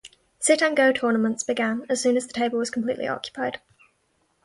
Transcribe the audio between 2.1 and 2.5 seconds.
as the